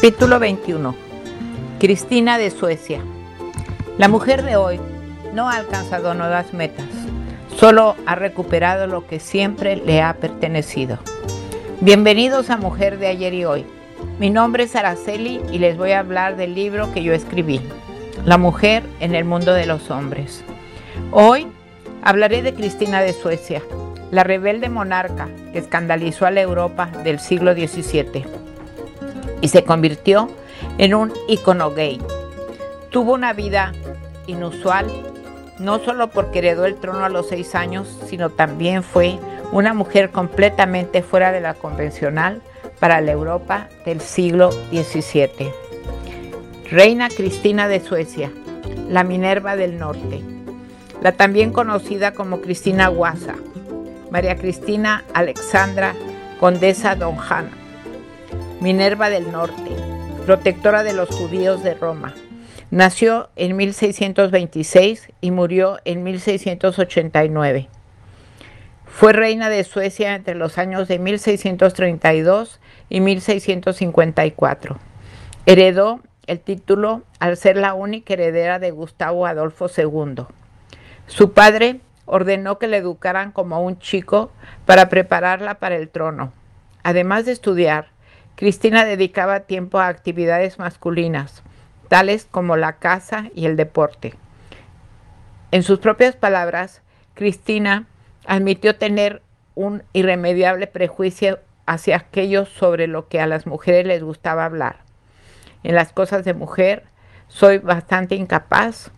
Capítulo 0.00 0.38
21. 0.38 0.94
Cristina 1.78 2.38
de 2.38 2.50
Suecia. 2.50 3.02
La 3.98 4.08
mujer 4.08 4.42
de 4.42 4.56
hoy 4.56 4.80
no 5.34 5.50
ha 5.50 5.56
alcanzado 5.56 6.14
nuevas 6.14 6.54
metas, 6.54 6.86
solo 7.54 7.96
ha 8.06 8.14
recuperado 8.14 8.86
lo 8.86 9.06
que 9.06 9.20
siempre 9.20 9.76
le 9.76 10.00
ha 10.00 10.14
pertenecido. 10.14 10.98
Bienvenidos 11.82 12.48
a 12.48 12.56
Mujer 12.56 12.98
de 12.98 13.08
ayer 13.08 13.34
y 13.34 13.44
hoy. 13.44 13.66
Mi 14.18 14.30
nombre 14.30 14.62
es 14.64 14.74
Araceli 14.74 15.42
y 15.52 15.58
les 15.58 15.76
voy 15.76 15.90
a 15.90 15.98
hablar 15.98 16.38
del 16.38 16.54
libro 16.54 16.90
que 16.94 17.02
yo 17.02 17.12
escribí, 17.12 17.60
La 18.24 18.38
mujer 18.38 18.82
en 19.00 19.14
el 19.14 19.26
mundo 19.26 19.52
de 19.52 19.66
los 19.66 19.90
hombres. 19.90 20.42
Hoy 21.10 21.46
hablaré 22.00 22.40
de 22.40 22.54
Cristina 22.54 23.02
de 23.02 23.12
Suecia, 23.12 23.60
la 24.10 24.24
rebelde 24.24 24.70
monarca 24.70 25.28
que 25.52 25.58
escandalizó 25.58 26.24
a 26.24 26.30
la 26.30 26.40
Europa 26.40 26.86
del 27.04 27.20
siglo 27.20 27.52
XVII 27.52 28.39
y 29.40 29.48
se 29.48 29.64
convirtió 29.64 30.28
en 30.78 30.94
un 30.94 31.12
icono 31.28 31.70
gay. 31.72 32.00
Tuvo 32.90 33.14
una 33.14 33.32
vida 33.32 33.72
inusual, 34.26 34.86
no 35.58 35.78
solo 35.78 36.10
porque 36.10 36.38
heredó 36.38 36.64
el 36.66 36.76
trono 36.76 37.04
a 37.04 37.08
los 37.08 37.28
seis 37.28 37.54
años, 37.54 37.88
sino 38.06 38.30
también 38.30 38.82
fue 38.82 39.18
una 39.52 39.74
mujer 39.74 40.10
completamente 40.10 41.02
fuera 41.02 41.32
de 41.32 41.40
la 41.40 41.54
convencional 41.54 42.42
para 42.78 43.00
la 43.00 43.12
Europa 43.12 43.68
del 43.84 44.00
siglo 44.00 44.50
XVII. 44.50 45.52
Reina 46.70 47.08
Cristina 47.08 47.68
de 47.68 47.80
Suecia, 47.80 48.30
la 48.88 49.04
Minerva 49.04 49.56
del 49.56 49.78
Norte, 49.78 50.22
la 51.02 51.12
también 51.12 51.52
conocida 51.52 52.12
como 52.12 52.40
Cristina 52.40 52.88
Guasa, 52.88 53.34
María 54.10 54.36
Cristina 54.36 55.04
Alexandra, 55.14 55.94
Condesa 56.38 56.94
Don 56.94 57.16
Hanna, 57.18 57.50
Minerva 58.60 59.08
del 59.08 59.32
Norte, 59.32 59.70
protectora 60.26 60.82
de 60.82 60.92
los 60.92 61.08
judíos 61.08 61.62
de 61.62 61.72
Roma. 61.72 62.14
Nació 62.70 63.30
en 63.34 63.56
1626 63.56 65.08
y 65.22 65.30
murió 65.30 65.78
en 65.86 66.02
1689. 66.02 67.70
Fue 68.84 69.14
reina 69.14 69.48
de 69.48 69.64
Suecia 69.64 70.14
entre 70.14 70.34
los 70.34 70.58
años 70.58 70.88
de 70.88 70.98
1632 70.98 72.60
y 72.90 73.00
1654. 73.00 74.76
Heredó 75.46 76.00
el 76.26 76.40
título 76.40 77.00
al 77.18 77.38
ser 77.38 77.56
la 77.56 77.72
única 77.72 78.12
heredera 78.12 78.58
de 78.58 78.72
Gustavo 78.72 79.24
Adolfo 79.24 79.70
II. 79.74 80.24
Su 81.06 81.32
padre 81.32 81.80
ordenó 82.04 82.58
que 82.58 82.66
le 82.66 82.76
educaran 82.76 83.32
como 83.32 83.62
un 83.62 83.78
chico 83.78 84.30
para 84.66 84.90
prepararla 84.90 85.54
para 85.54 85.76
el 85.76 85.88
trono. 85.88 86.34
Además 86.82 87.24
de 87.24 87.32
estudiar, 87.32 87.88
Cristina 88.36 88.84
dedicaba 88.84 89.40
tiempo 89.40 89.78
a 89.78 89.88
actividades 89.88 90.58
masculinas, 90.58 91.42
tales 91.88 92.26
como 92.30 92.56
la 92.56 92.74
caza 92.78 93.24
y 93.34 93.46
el 93.46 93.56
deporte. 93.56 94.14
En 95.50 95.62
sus 95.62 95.78
propias 95.78 96.16
palabras, 96.16 96.82
Cristina 97.14 97.86
admitió 98.26 98.76
tener 98.76 99.22
un 99.54 99.82
irremediable 99.92 100.66
prejuicio 100.66 101.40
hacia 101.66 101.96
aquellos 101.96 102.48
sobre 102.48 102.86
lo 102.86 103.08
que 103.08 103.20
a 103.20 103.26
las 103.26 103.46
mujeres 103.46 103.86
les 103.86 104.02
gustaba 104.02 104.44
hablar. 104.44 104.78
En 105.62 105.74
las 105.74 105.92
cosas 105.92 106.24
de 106.24 106.32
mujer 106.32 106.84
soy 107.28 107.58
bastante 107.58 108.14
incapaz 108.14 108.90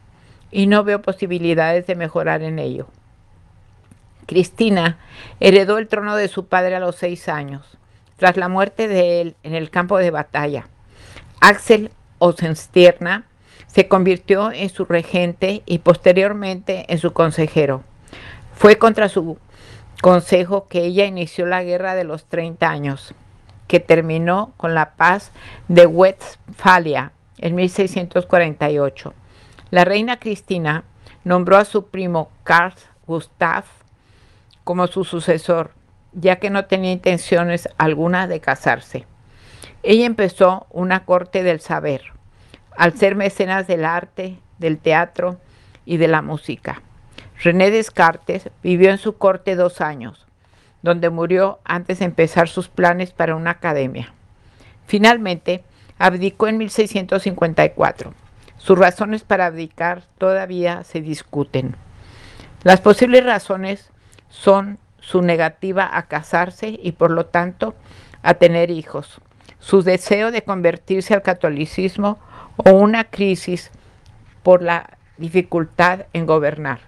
y 0.50 0.66
no 0.66 0.84
veo 0.84 1.02
posibilidades 1.02 1.86
de 1.86 1.96
mejorar 1.96 2.42
en 2.42 2.58
ello. 2.58 2.86
Cristina 4.26 4.98
heredó 5.40 5.78
el 5.78 5.88
trono 5.88 6.14
de 6.14 6.28
su 6.28 6.46
padre 6.46 6.76
a 6.76 6.80
los 6.80 6.96
seis 6.96 7.28
años 7.28 7.78
tras 8.22 8.36
la 8.36 8.48
muerte 8.48 8.86
de 8.86 9.20
él 9.20 9.36
en 9.42 9.56
el 9.56 9.68
campo 9.68 9.98
de 9.98 10.12
batalla. 10.12 10.68
Axel 11.40 11.90
Osenstierna 12.20 13.24
se 13.66 13.88
convirtió 13.88 14.52
en 14.52 14.68
su 14.68 14.84
regente 14.84 15.64
y 15.66 15.78
posteriormente 15.78 16.84
en 16.86 16.98
su 16.98 17.12
consejero. 17.12 17.82
Fue 18.54 18.78
contra 18.78 19.08
su 19.08 19.38
consejo 20.02 20.68
que 20.68 20.84
ella 20.84 21.04
inició 21.04 21.46
la 21.46 21.64
guerra 21.64 21.96
de 21.96 22.04
los 22.04 22.26
30 22.26 22.70
años, 22.70 23.12
que 23.66 23.80
terminó 23.80 24.52
con 24.56 24.72
la 24.76 24.92
paz 24.92 25.32
de 25.66 25.86
Westfalia 25.86 27.10
en 27.38 27.56
1648. 27.56 29.14
La 29.72 29.84
reina 29.84 30.20
Cristina 30.20 30.84
nombró 31.24 31.56
a 31.56 31.64
su 31.64 31.88
primo 31.88 32.30
Karl 32.44 32.74
Gustav 33.04 33.64
como 34.62 34.86
su 34.86 35.02
sucesor 35.02 35.72
ya 36.12 36.36
que 36.36 36.50
no 36.50 36.66
tenía 36.66 36.92
intenciones 36.92 37.68
algunas 37.78 38.28
de 38.28 38.40
casarse. 38.40 39.06
Ella 39.82 40.06
empezó 40.06 40.66
una 40.70 41.04
corte 41.04 41.42
del 41.42 41.60
saber, 41.60 42.02
al 42.76 42.96
ser 42.96 43.16
mecenas 43.16 43.66
del 43.66 43.84
arte, 43.84 44.38
del 44.58 44.78
teatro 44.78 45.40
y 45.84 45.96
de 45.96 46.08
la 46.08 46.22
música. 46.22 46.82
René 47.42 47.70
Descartes 47.70 48.50
vivió 48.62 48.90
en 48.90 48.98
su 48.98 49.16
corte 49.16 49.56
dos 49.56 49.80
años, 49.80 50.26
donde 50.82 51.10
murió 51.10 51.58
antes 51.64 51.98
de 51.98 52.04
empezar 52.04 52.48
sus 52.48 52.68
planes 52.68 53.12
para 53.12 53.34
una 53.34 53.50
academia. 53.50 54.12
Finalmente, 54.86 55.64
abdicó 55.98 56.48
en 56.48 56.58
1654. 56.58 58.14
Sus 58.58 58.78
razones 58.78 59.22
para 59.24 59.46
abdicar 59.46 60.04
todavía 60.18 60.84
se 60.84 61.00
discuten. 61.00 61.74
Las 62.62 62.80
posibles 62.80 63.24
razones 63.24 63.90
son 64.28 64.78
su 65.02 65.20
negativa 65.20 65.90
a 65.92 66.06
casarse 66.06 66.78
y 66.82 66.92
por 66.92 67.10
lo 67.10 67.26
tanto 67.26 67.74
a 68.22 68.34
tener 68.34 68.70
hijos, 68.70 69.20
su 69.58 69.82
deseo 69.82 70.30
de 70.30 70.42
convertirse 70.42 71.12
al 71.12 71.22
catolicismo 71.22 72.18
o 72.56 72.70
una 72.70 73.04
crisis 73.04 73.70
por 74.42 74.62
la 74.62 74.96
dificultad 75.18 76.06
en 76.12 76.24
gobernar. 76.24 76.80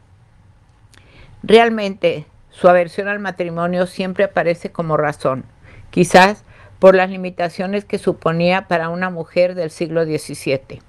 Realmente 1.42 2.26
su 2.50 2.68
aversión 2.68 3.08
al 3.08 3.18
matrimonio 3.18 3.86
siempre 3.86 4.24
aparece 4.24 4.70
como 4.70 4.96
razón, 4.96 5.44
quizás 5.90 6.44
por 6.78 6.94
las 6.94 7.10
limitaciones 7.10 7.84
que 7.84 7.98
suponía 7.98 8.68
para 8.68 8.88
una 8.88 9.10
mujer 9.10 9.54
del 9.54 9.70
siglo 9.70 10.04
XVII. 10.04 10.80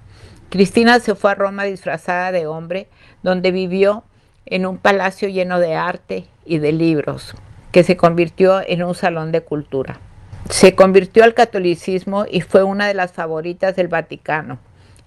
Cristina 0.48 1.00
se 1.00 1.16
fue 1.16 1.32
a 1.32 1.34
Roma 1.34 1.64
disfrazada 1.64 2.30
de 2.30 2.46
hombre, 2.46 2.88
donde 3.22 3.50
vivió 3.50 4.04
en 4.46 4.64
un 4.64 4.78
palacio 4.78 5.28
lleno 5.28 5.58
de 5.58 5.74
arte 5.74 6.26
y 6.44 6.58
de 6.58 6.72
libros, 6.72 7.34
que 7.72 7.82
se 7.82 7.96
convirtió 7.96 8.62
en 8.66 8.82
un 8.84 8.94
salón 8.94 9.32
de 9.32 9.42
cultura. 9.42 9.98
Se 10.48 10.76
convirtió 10.76 11.24
al 11.24 11.34
catolicismo 11.34 12.24
y 12.30 12.40
fue 12.40 12.62
una 12.62 12.86
de 12.86 12.94
las 12.94 13.12
favoritas 13.12 13.74
del 13.74 13.88
Vaticano 13.88 14.58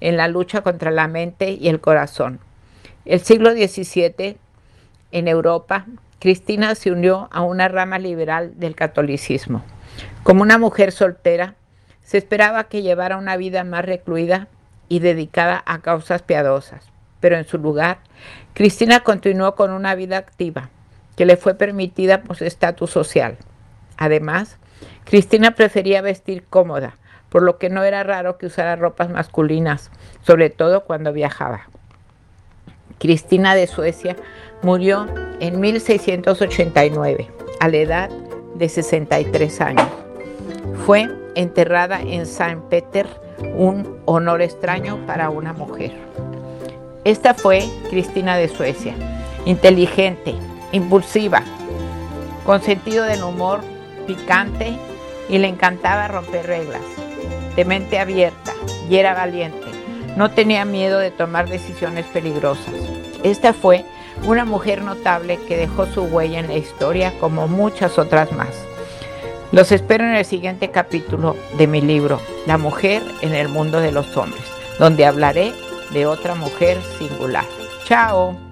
en 0.01 0.17
la 0.17 0.27
lucha 0.27 0.61
contra 0.61 0.91
la 0.91 1.07
mente 1.07 1.51
y 1.51 1.69
el 1.69 1.79
corazón. 1.79 2.39
El 3.05 3.21
siglo 3.21 3.51
XVII, 3.51 4.37
en 5.11 5.27
Europa, 5.27 5.85
Cristina 6.19 6.75
se 6.75 6.91
unió 6.91 7.29
a 7.31 7.41
una 7.41 7.69
rama 7.69 7.97
liberal 7.97 8.59
del 8.59 8.75
catolicismo. 8.75 9.63
Como 10.23 10.41
una 10.41 10.57
mujer 10.57 10.91
soltera, 10.91 11.55
se 12.03 12.17
esperaba 12.17 12.65
que 12.65 12.81
llevara 12.81 13.17
una 13.17 13.37
vida 13.37 13.63
más 13.63 13.85
recluida 13.85 14.49
y 14.89 14.99
dedicada 14.99 15.63
a 15.65 15.79
causas 15.79 16.21
piadosas 16.21 16.91
pero 17.19 17.37
en 17.37 17.45
su 17.45 17.57
lugar, 17.57 17.99
Cristina 18.53 19.01
continuó 19.01 19.55
con 19.55 19.71
una 19.71 19.95
vida 19.95 20.17
activa 20.17 20.69
que 21.15 21.25
le 21.25 21.37
fue 21.37 21.53
permitida 21.53 22.21
por 22.21 22.37
su 22.37 22.45
estatus 22.45 22.91
social. 22.91 23.37
Además, 23.97 24.57
Cristina 25.03 25.51
prefería 25.51 26.01
vestir 26.01 26.45
cómoda, 26.49 26.95
por 27.29 27.43
lo 27.43 27.57
que 27.57 27.69
no 27.69 27.83
era 27.83 28.03
raro 28.03 28.37
que 28.37 28.45
usara 28.45 28.75
ropas 28.75 29.09
masculinas, 29.09 29.91
sobre 30.21 30.49
todo 30.49 30.85
cuando 30.85 31.11
viajaba. 31.11 31.67
Cristina 32.99 33.55
de 33.55 33.67
Suecia 33.67 34.15
murió 34.61 35.07
en 35.39 35.59
1689, 35.59 37.29
a 37.59 37.67
la 37.67 37.77
edad 37.77 38.09
de 38.55 38.69
63 38.69 39.61
años. 39.61 39.87
Fue 40.85 41.09
enterrada 41.35 42.01
en 42.01 42.25
San 42.25 42.67
Peter, 42.69 43.07
un 43.55 44.01
honor 44.05 44.41
extraño 44.41 44.97
para 45.05 45.29
una 45.29 45.53
mujer. 45.53 45.91
Esta 47.05 47.33
fue 47.33 47.63
Cristina 47.89 48.35
de 48.35 48.49
Suecia, 48.49 48.93
inteligente, 49.45 50.35
impulsiva, 50.73 51.43
con 52.45 52.61
sentido 52.61 53.05
del 53.05 53.23
humor 53.23 53.61
picante 54.05 54.77
y 55.29 55.37
le 55.37 55.47
encantaba 55.47 56.09
romper 56.09 56.45
reglas, 56.45 56.81
de 57.55 57.63
mente 57.63 57.99
abierta 57.99 58.53
y 58.89 58.97
era 58.97 59.13
valiente. 59.13 59.67
No 60.17 60.31
tenía 60.31 60.65
miedo 60.65 60.99
de 60.99 61.11
tomar 61.11 61.47
decisiones 61.47 62.05
peligrosas. 62.07 62.73
Esta 63.23 63.53
fue 63.53 63.85
una 64.25 64.43
mujer 64.43 64.81
notable 64.81 65.39
que 65.47 65.55
dejó 65.55 65.85
su 65.85 66.03
huella 66.03 66.39
en 66.39 66.47
la 66.47 66.57
historia 66.57 67.13
como 67.21 67.47
muchas 67.47 67.97
otras 67.97 68.33
más. 68.33 68.49
Los 69.53 69.71
espero 69.71 70.03
en 70.03 70.15
el 70.15 70.25
siguiente 70.25 70.69
capítulo 70.69 71.37
de 71.57 71.65
mi 71.65 71.79
libro, 71.79 72.19
La 72.45 72.57
mujer 72.57 73.01
en 73.21 73.33
el 73.35 73.47
mundo 73.47 73.79
de 73.79 73.93
los 73.93 74.17
hombres, 74.17 74.43
donde 74.79 75.05
hablaré 75.05 75.53
de 75.91 76.05
otra 76.05 76.35
mujer 76.35 76.81
singular. 76.97 77.45
Chao. 77.85 78.48